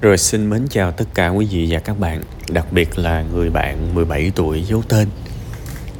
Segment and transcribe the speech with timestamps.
[0.00, 3.50] Rồi xin mến chào tất cả quý vị và các bạn, đặc biệt là người
[3.50, 5.08] bạn 17 tuổi giấu tên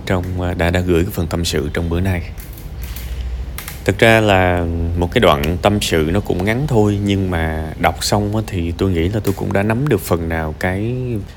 [0.06, 2.22] trong à, đã đã gửi cái phần tâm sự trong bữa nay.
[3.84, 4.66] Thực ra là
[4.98, 8.90] một cái đoạn tâm sự nó cũng ngắn thôi nhưng mà đọc xong thì tôi
[8.90, 10.94] nghĩ là tôi cũng đã nắm được phần nào cái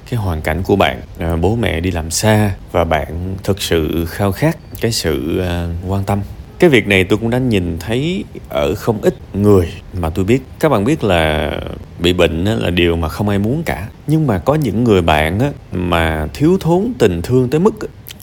[0.10, 1.02] cái hoàn cảnh của bạn.
[1.20, 5.68] À, bố mẹ đi làm xa và bạn thực sự khao khát cái sự à,
[5.88, 6.22] quan tâm
[6.60, 10.42] cái việc này tôi cũng đã nhìn thấy ở không ít người mà tôi biết
[10.60, 11.52] các bạn biết là
[12.00, 13.88] bị bệnh là điều mà không ai muốn cả.
[14.08, 17.76] Nhưng mà có những người bạn mà thiếu thốn tình thương tới mức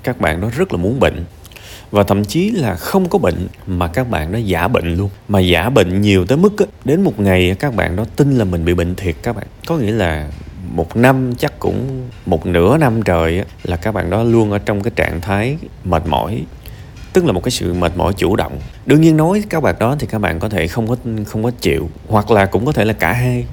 [0.03, 1.25] các bạn đó rất là muốn bệnh.
[1.91, 5.11] Và thậm chí là không có bệnh mà các bạn đó giả bệnh luôn.
[5.29, 6.53] Mà giả bệnh nhiều tới mức
[6.85, 9.47] đến một ngày các bạn đó tin là mình bị bệnh thiệt các bạn.
[9.67, 10.29] Có nghĩa là
[10.71, 14.83] một năm, chắc cũng một nửa năm trời là các bạn đó luôn ở trong
[14.83, 16.43] cái trạng thái mệt mỏi.
[17.13, 18.61] Tức là một cái sự mệt mỏi chủ động.
[18.87, 20.97] Đương nhiên nói các bạn đó thì các bạn có thể không có
[21.27, 23.45] không có chịu, hoặc là cũng có thể là cả hai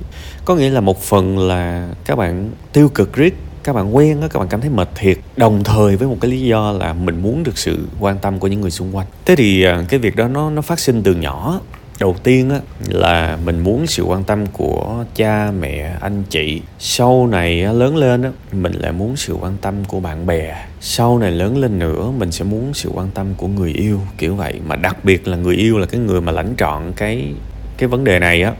[0.45, 4.27] có nghĩa là một phần là các bạn tiêu cực riết, các bạn quen á,
[4.27, 5.17] các bạn cảm thấy mệt thiệt.
[5.37, 8.47] Đồng thời với một cái lý do là mình muốn được sự quan tâm của
[8.47, 9.07] những người xung quanh.
[9.25, 11.61] Thế thì à, cái việc đó nó nó phát sinh từ nhỏ.
[11.99, 16.61] Đầu tiên á, là mình muốn sự quan tâm của cha, mẹ, anh chị.
[16.79, 20.65] Sau này lớn lên á, mình lại muốn sự quan tâm của bạn bè.
[20.81, 24.35] Sau này lớn lên nữa, mình sẽ muốn sự quan tâm của người yêu, kiểu
[24.35, 24.59] vậy.
[24.67, 27.33] Mà đặc biệt là người yêu là cái người mà lãnh trọn cái
[27.77, 28.53] cái vấn đề này á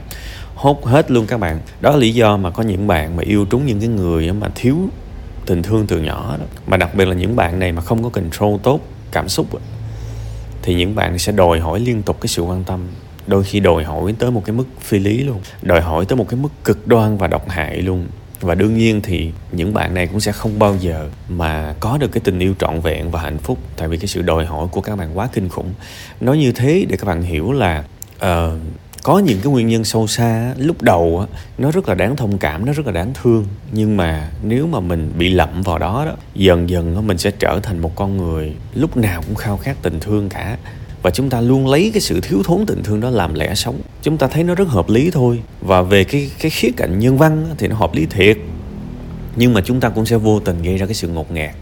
[0.64, 1.60] hốt hết luôn các bạn.
[1.80, 4.48] Đó là lý do mà có những bạn mà yêu trúng những cái người mà
[4.54, 4.76] thiếu
[5.46, 6.44] tình thương từ nhỏ đó.
[6.66, 8.80] Mà đặc biệt là những bạn này mà không có control tốt
[9.12, 9.46] cảm xúc
[10.62, 12.80] thì những bạn sẽ đòi hỏi liên tục cái sự quan tâm.
[13.26, 15.40] Đôi khi đòi hỏi tới một cái mức phi lý luôn.
[15.62, 18.06] Đòi hỏi tới một cái mức cực đoan và độc hại luôn.
[18.40, 22.12] Và đương nhiên thì những bạn này cũng sẽ không bao giờ mà có được
[22.12, 23.58] cái tình yêu trọn vẹn và hạnh phúc.
[23.76, 25.72] Tại vì cái sự đòi hỏi của các bạn quá kinh khủng.
[26.20, 27.84] Nói như thế để các bạn hiểu là
[28.16, 28.52] uh,
[29.04, 31.26] có những cái nguyên nhân sâu xa lúc đầu
[31.58, 33.46] nó rất là đáng thông cảm, nó rất là đáng thương.
[33.72, 37.60] Nhưng mà nếu mà mình bị lậm vào đó đó, dần dần mình sẽ trở
[37.62, 40.56] thành một con người lúc nào cũng khao khát tình thương cả.
[41.02, 43.80] Và chúng ta luôn lấy cái sự thiếu thốn tình thương đó làm lẽ sống.
[44.02, 45.42] Chúng ta thấy nó rất hợp lý thôi.
[45.60, 48.38] Và về cái cái khía cạnh nhân văn thì nó hợp lý thiệt.
[49.36, 51.54] Nhưng mà chúng ta cũng sẽ vô tình gây ra cái sự ngột ngạt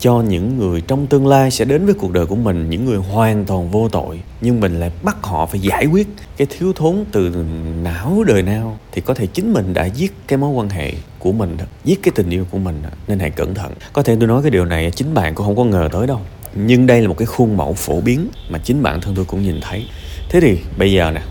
[0.00, 2.98] cho những người trong tương lai sẽ đến với cuộc đời của mình, những người
[2.98, 7.04] hoàn toàn vô tội, nhưng mình lại bắt họ phải giải quyết cái thiếu thốn
[7.12, 7.44] từ
[7.82, 11.32] não đời nào, thì có thể chính mình đã giết cái mối quan hệ của
[11.32, 12.88] mình đó, giết cái tình yêu của mình đó.
[13.08, 13.72] nên hãy cẩn thận.
[13.92, 16.20] Có thể tôi nói cái điều này, chính bạn cũng không có ngờ tới đâu.
[16.54, 19.42] Nhưng đây là một cái khuôn mẫu phổ biến mà chính bản thân tôi cũng
[19.42, 19.86] nhìn thấy.
[20.30, 21.22] Thế thì bây giờ nè,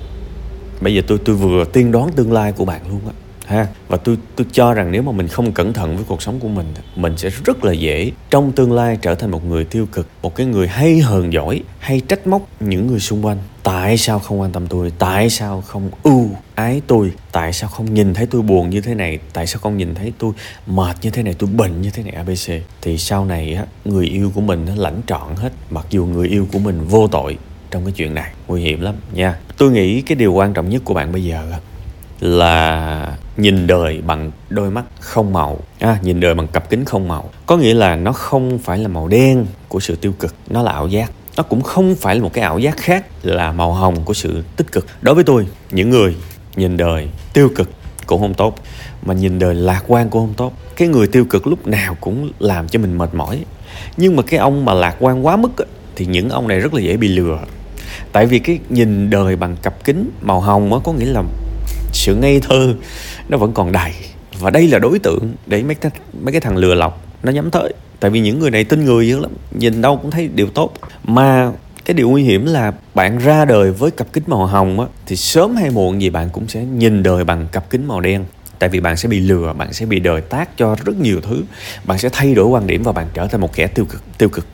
[0.82, 3.14] bây giờ tôi tôi vừa tiên đoán tương lai của bạn luôn á
[3.50, 3.68] ha?
[3.88, 6.48] Và tôi tôi cho rằng nếu mà mình không cẩn thận với cuộc sống của
[6.48, 10.08] mình mình sẽ rất là dễ trong tương lai trở thành một người tiêu cực,
[10.22, 13.38] một cái người hay hờn giỏi hay trách móc những người xung quanh.
[13.64, 14.92] Tại sao không quan tâm tôi?
[15.00, 17.12] Tại sao không ưu ái tôi?
[17.32, 19.20] Tại sao không nhìn thấy tôi buồn như thế này?
[19.34, 20.34] Tại sao không nhìn thấy tôi
[20.66, 22.14] mệt như thế này, tôi bệnh như thế này?
[22.14, 22.52] Abc
[22.82, 26.28] thì sau này á, người yêu của mình nó lãnh trọn hết, mặc dù người
[26.28, 27.38] yêu của mình vô tội
[27.72, 28.32] trong cái chuyện này.
[28.48, 29.40] Nguy hiểm lắm nha.
[29.58, 31.44] Tôi nghĩ cái điều quan trọng nhất của bạn bây giờ
[32.20, 35.60] là nhìn đời bằng đôi mắt không màu.
[35.80, 37.30] À, nhìn đời bằng cặp kính không màu.
[37.46, 40.72] Có nghĩa là nó không phải là màu đen của sự tiêu cực nó là
[40.72, 41.12] ảo giác.
[41.38, 44.44] Nó cũng không phải là một cái ảo giác khác là màu hồng của sự
[44.56, 44.86] tích cực.
[45.02, 46.16] Đối với tôi những người
[46.56, 47.70] nhìn đời tiêu cực
[48.06, 48.56] cũng không tốt
[49.06, 50.54] mà nhìn đời lạc quan cũng không tốt.
[50.76, 53.46] Cái người tiêu cực lúc nào cũng làm cho mình mệt mỏi.
[53.98, 55.52] Nhưng mà cái ông mà lạc quan quá mức
[55.96, 57.40] thì những ông này rất là dễ bị lừa.
[58.12, 61.24] Tại vì cái nhìn đời bằng cặp kính màu hồng á có nghĩa là
[62.10, 62.76] sự ngây thơ,
[63.30, 63.92] nó vẫn còn đầy.
[64.40, 67.52] Và đây là đối tượng để mấy cái mấy cái thằng lừa lọc, nó nhắm
[67.52, 67.74] tới.
[68.00, 70.74] Tại vì những người này tin người dữ lắm, nhìn đâu cũng thấy điều tốt.
[71.04, 71.52] Mà
[71.86, 75.16] cái điều nguy hiểm là bạn ra đời với cặp kính màu hồng á, thì
[75.16, 78.26] sớm hay muộn gì bạn cũng sẽ nhìn đời bằng cặp kính màu đen.
[78.60, 81.44] Tại vì bạn sẽ bị lừa, bạn sẽ bị đời tác cho rất nhiều thứ.
[81.84, 84.30] Bạn sẽ thay đổi quan điểm và bạn trở thành một kẻ tiêu cực tiêu
[84.30, 84.46] cực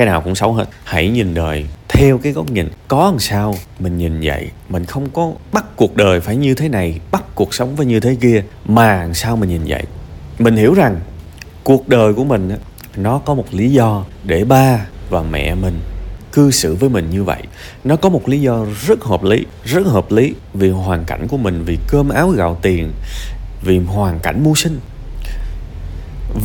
[0.00, 0.64] cái nào cũng xấu hết.
[0.84, 2.68] Hãy nhìn đời theo cái góc nhìn.
[2.88, 4.50] Có làm sao mình nhìn vậy?
[4.68, 8.00] Mình không có bắt cuộc đời phải như thế này, bắt cuộc sống phải như
[8.00, 9.82] thế kia, mà làm sao mình nhìn vậy?
[10.38, 11.00] Mình hiểu rằng
[11.64, 12.50] cuộc đời của mình
[12.96, 15.80] nó có một lý do để ba và mẹ mình
[16.32, 17.42] cư xử với mình như vậy.
[17.84, 21.36] Nó có một lý do rất hợp lý, rất hợp lý vì hoàn cảnh của
[21.36, 22.92] mình, vì cơm áo gạo tiền,
[23.64, 24.80] vì hoàn cảnh mưu sinh.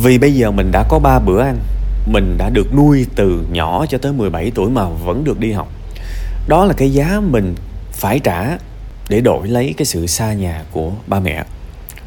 [0.02, 1.58] Vì bây giờ mình đã có ba bữa ăn
[2.06, 5.68] mình đã được nuôi từ nhỏ cho tới 17 tuổi mà vẫn được đi học.
[6.48, 7.54] Đó là cái giá mình
[7.92, 8.58] phải trả
[9.08, 11.44] để đổi lấy cái sự xa nhà của ba mẹ.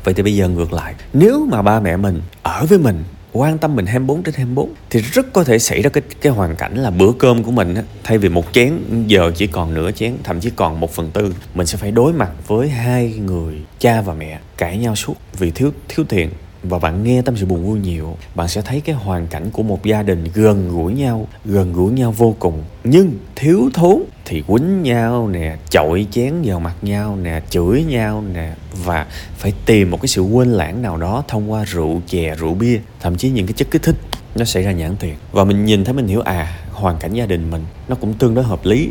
[0.03, 3.03] Vậy thì bây giờ ngược lại nếu mà ba mẹ mình ở với mình
[3.33, 6.55] quan tâm mình 24 trên 24 thì rất có thể xảy ra cái cái hoàn
[6.55, 8.73] cảnh là bữa cơm của mình á, thay vì một chén
[9.07, 12.13] giờ chỉ còn nửa chén thậm chí còn một phần tư mình sẽ phải đối
[12.13, 16.29] mặt với hai người cha và mẹ cãi nhau suốt vì thiếu thiếu tiền
[16.63, 19.63] và bạn nghe tâm sự buồn vui nhiều, bạn sẽ thấy cái hoàn cảnh của
[19.63, 22.63] một gia đình gần gũi nhau, gần gũi nhau vô cùng.
[22.83, 28.23] Nhưng thiếu thốn thì quýnh nhau nè, chọi chén vào mặt nhau nè, chửi nhau
[28.33, 28.53] nè,
[28.85, 29.05] và
[29.37, 32.79] phải tìm một cái sự quên lãng nào đó thông qua rượu chè, rượu bia,
[32.99, 33.95] thậm chí những cái chất kích thích.
[34.35, 35.15] Nó xảy ra nhãn tiền.
[35.31, 38.35] Và mình nhìn thấy mình hiểu à hoàn cảnh gia đình mình nó cũng tương
[38.35, 38.89] đối hợp lý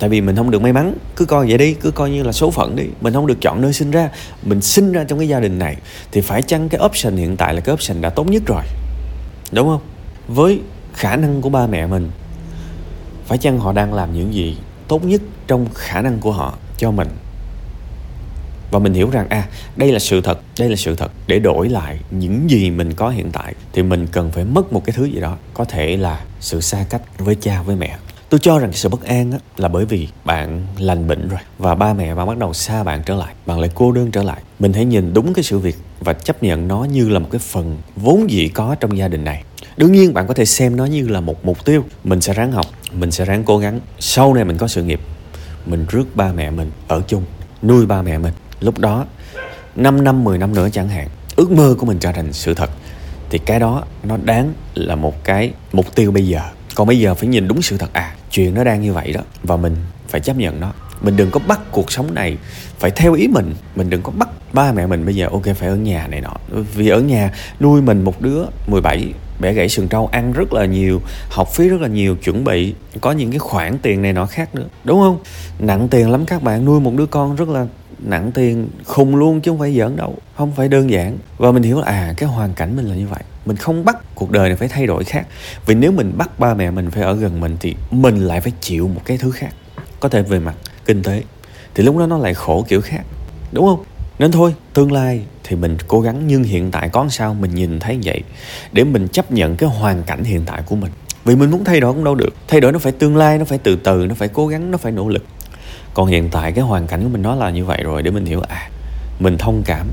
[0.00, 0.94] tại vì mình không được may mắn.
[1.16, 2.84] Cứ coi vậy đi, cứ coi như là số phận đi.
[3.00, 4.08] Mình không được chọn nơi sinh ra.
[4.42, 5.76] Mình sinh ra trong cái gia đình này
[6.12, 8.62] thì phải chăng cái option hiện tại là cái option đã tốt nhất rồi?
[9.52, 9.80] Đúng không?
[10.28, 10.60] Với
[10.94, 12.10] khả năng của ba mẹ mình,
[13.26, 14.56] phải chăng họ đang làm những gì
[14.88, 17.08] tốt nhất trong khả năng của họ cho mình?
[18.70, 21.12] Và mình hiểu rằng à đây là sự thật, đây là sự thật.
[21.26, 24.82] Để đổi lại những gì mình có hiện tại thì mình cần phải mất một
[24.84, 25.36] cái thứ gì đó.
[25.54, 27.96] Có thể là sự xa cách với cha, với mẹ
[28.28, 31.74] tôi cho rằng sự bất an á, là bởi vì bạn lành bệnh rồi và
[31.74, 34.42] ba mẹ bạn bắt đầu xa bạn trở lại bạn lại cô đơn trở lại.
[34.58, 37.38] Mình hãy nhìn đúng cái sự việc và chấp nhận nó như là một cái
[37.38, 39.44] phần vốn dĩ có trong gia đình này.
[39.76, 41.84] Đương nhiên bạn có thể xem nó như là một mục tiêu.
[42.04, 43.80] Mình sẽ ráng học mình sẽ ráng cố gắng.
[43.98, 45.00] Sau này mình có sự nghiệp
[45.66, 47.24] mình rước ba mẹ mình ở chung
[47.62, 48.32] nuôi ba mẹ mình.
[48.60, 49.06] Lúc đó
[49.76, 52.70] 5 năm 10 năm nữa chẳng hạn ước mơ của mình trở thành sự thật.
[53.30, 56.40] Thì cái đó nó đáng là một cái mục tiêu bây giờ
[56.76, 58.14] còn bây giờ phải nhìn đúng sự thật à?
[58.30, 59.76] Chuyện nó đang như vậy đó, và mình
[60.08, 60.72] phải chấp nhận nó.
[61.02, 62.36] Mình đừng có bắt cuộc sống này
[62.78, 63.54] phải theo ý mình.
[63.76, 66.34] Mình đừng có bắt ba mẹ mình bây giờ, ok, phải ở nhà này nọ.
[66.74, 70.64] Vì ở nhà nuôi mình một đứa 17 bẻ gãy sừng trâu, ăn rất là
[70.64, 71.00] nhiều,
[71.30, 74.54] học phí rất là nhiều, chuẩn bị, có những cái khoản tiền này nọ khác
[74.54, 74.66] nữa.
[74.84, 75.18] Đúng không?
[75.58, 77.66] Nặng tiền lắm các bạn, nuôi một đứa con rất là
[77.98, 81.18] nặng tiền, khùng luôn chứ không phải giỡn đâu, không phải đơn giản.
[81.38, 83.96] Và mình hiểu là à cái hoàn cảnh mình là như vậy mình không bắt
[84.14, 85.26] cuộc đời này phải thay đổi khác.
[85.66, 88.52] Vì nếu mình bắt ba mẹ mình phải ở gần mình thì mình lại phải
[88.60, 89.50] chịu một cái thứ khác.
[90.00, 90.54] Có thể về mặt
[90.84, 91.22] kinh tế,
[91.74, 93.02] thì lúc đó nó lại khổ kiểu khác,
[93.52, 93.84] đúng không?
[94.18, 97.34] Nên thôi, tương lai thì mình cố gắng, nhưng hiện tại có sao?
[97.34, 98.22] Mình nhìn thấy vậy,
[98.72, 100.92] để mình chấp nhận cái hoàn cảnh hiện tại của mình.
[101.24, 102.34] Vì mình muốn thay đổi cũng đâu được.
[102.48, 104.78] Thay đổi nó phải tương lai, nó phải từ từ, nó phải cố gắng, nó
[104.78, 105.24] phải nỗ lực.
[105.94, 108.24] Còn hiện tại cái hoàn cảnh của mình nó là như vậy rồi, để mình
[108.24, 108.70] hiểu à
[109.18, 109.86] mình thông cảm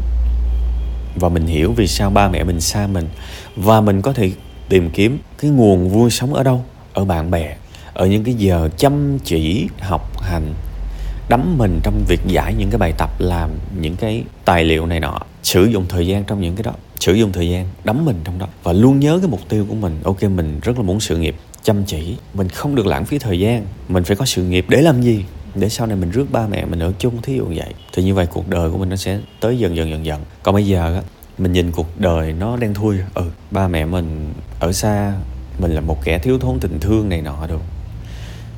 [1.15, 3.07] và mình hiểu vì sao ba mẹ mình xa mình.
[3.55, 4.31] Và mình có thể
[4.69, 6.65] tìm kiếm cái nguồn vui sống ở đâu?
[6.93, 7.55] Ở bạn bè.
[7.93, 10.53] Ở những cái giờ chăm chỉ, học hành.
[11.29, 13.49] Đắm mình trong việc giải những cái bài tập, làm
[13.79, 15.19] những cái tài liệu này nọ.
[15.43, 16.73] Sử dụng thời gian trong những cái đó.
[16.99, 18.47] Sử dụng thời gian, đắm mình trong đó.
[18.63, 19.99] Và luôn nhớ cái mục tiêu của mình.
[20.03, 22.15] Ok, mình rất là muốn sự nghiệp chăm chỉ.
[22.33, 23.65] Mình không được lãng phí thời gian.
[23.87, 25.25] Mình phải có sự nghiệp để làm gì?
[25.55, 27.73] Để sau này mình rước ba mẹ mình ở chung, thí dụ vậy.
[27.93, 30.21] Thì như vậy cuộc đời của mình nó sẽ tới dần dần dần dần.
[30.43, 31.01] Còn bây giờ á,
[31.37, 32.97] mình nhìn cuộc đời nó đang thui.
[33.13, 35.13] Ừ ba mẹ mình ở xa,
[35.59, 37.61] mình là một kẻ thiếu thốn tình thương này nọ được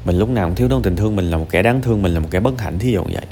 [0.06, 2.14] mình lúc nào cũng thiếu thốn tình thương, mình là một kẻ đáng thương, mình
[2.14, 3.26] là một kẻ bất hạnh, thí dụ vậy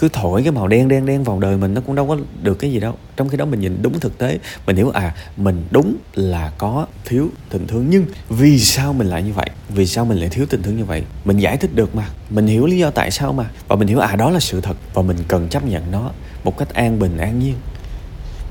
[0.00, 2.54] cứ thổi cái màu đen đen đen vào đời mình nó cũng đâu có được
[2.54, 2.94] cái gì đâu.
[3.16, 6.86] Trong khi đó mình nhìn đúng thực tế, mình hiểu à mình đúng là có
[7.04, 7.86] thiếu tình thương.
[7.90, 9.50] Nhưng vì sao mình lại như vậy?
[9.68, 11.02] Vì sao mình lại thiếu tình thương như vậy?
[11.24, 12.08] Mình giải thích được mà.
[12.30, 13.44] Mình hiểu lý do tại sao mà.
[13.68, 14.76] Và mình hiểu à đó là sự thật.
[14.94, 16.10] Và mình cần chấp nhận nó
[16.44, 17.54] một cách an bình, an nhiên.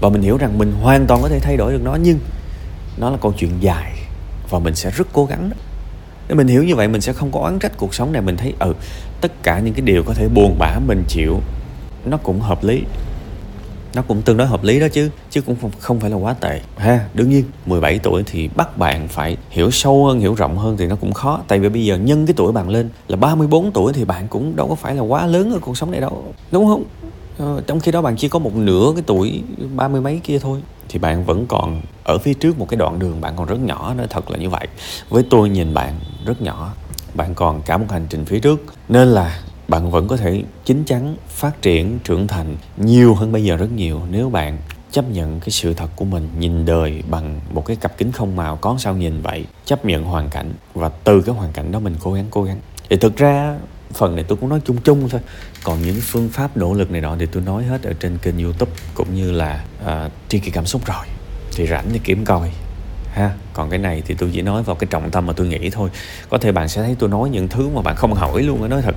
[0.02, 2.20] Và mình hiểu rằng mình hoàn toàn có thể thay đổi được nó, nhưng
[2.98, 3.92] nó là câu chuyện dài.
[4.50, 5.56] Và mình sẽ rất cố gắng đó
[6.28, 8.22] nếu mình hiểu như vậy mình sẽ không có oán trách cuộc sống này.
[8.22, 8.74] Mình thấy ừ
[9.22, 11.40] tất cả những cái điều có thể buồn bã mình chịu
[12.06, 12.82] nó cũng hợp lý.
[13.96, 16.34] Nó cũng tương đối hợp lý đó chứ chứ cũng không, không phải là quá
[16.34, 17.06] tệ ha?
[17.14, 20.86] Đương nhiên 17 tuổi thì bắt bạn phải hiểu sâu hơn hiểu rộng hơn thì
[20.88, 21.42] nó cũng khó.
[21.48, 24.56] Tại vì bây giờ nhân cái tuổi bạn lên là 34 tuổi thì bạn cũng
[24.56, 26.84] đâu có phải là quá lớn ở cuộc sống này đâu đúng không?
[27.38, 29.44] Ờ, trong khi đó bạn chỉ có một nửa cái tuổi
[29.76, 33.00] ba mươi mấy kia thôi thì bạn vẫn còn ở phía trước một cái đoạn
[33.00, 34.68] đường bạn còn rất nhỏ, nó thật là như vậy.
[35.10, 35.94] Với tôi nhìn bạn
[36.26, 36.74] rất nhỏ,
[37.14, 38.64] bạn còn cả một hành trình phía trước.
[38.90, 43.44] Nên là bạn vẫn có thể chín chắn phát triển, trưởng thành nhiều hơn bây
[43.44, 44.58] giờ rất nhiều nếu bạn
[44.92, 48.36] chấp nhận cái sự thật của mình, nhìn đời bằng một cái cặp kính không
[48.36, 49.46] màu, có sao nhìn vậy.
[49.66, 52.60] Chấp nhận hoàn cảnh và từ cái hoàn cảnh đó mình cố gắng cố gắng.
[52.90, 53.58] Thì thực ra
[53.94, 55.22] phần này tôi cũng nói chung chung thôi.
[55.64, 58.44] Còn những phương pháp nỗ lực này nọ thì tôi nói hết ở trên kênh
[58.44, 61.06] youtube cũng như là uh, tri kỳ cảm xúc rồi.
[61.56, 62.52] Thì rảnh thì kiếm coi
[63.14, 63.32] ha.
[63.54, 65.90] Còn cái này thì tôi chỉ nói vào cái trọng tâm mà tôi nghĩ thôi.
[66.30, 68.68] Có thể bạn sẽ thấy tôi nói những thứ mà bạn không hỏi luôn á
[68.68, 68.96] nói thật.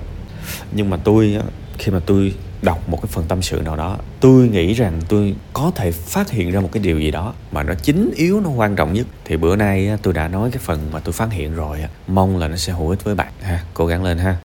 [0.72, 1.38] Nhưng mà tôi
[1.78, 5.34] khi mà tôi đọc một cái phần tâm sự nào đó tôi nghĩ rằng tôi
[5.52, 8.50] có thể phát hiện ra một cái điều gì đó mà nó chính yếu nó
[8.50, 9.06] quan trọng nhất.
[9.24, 12.48] Thì bữa nay tôi đã nói cái phần mà tôi phát hiện rồi mong là
[12.48, 13.62] nó sẽ hữu ích với bạn ha.
[13.74, 14.36] Cố gắng lên ha.